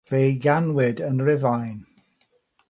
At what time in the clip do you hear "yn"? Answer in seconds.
1.09-1.21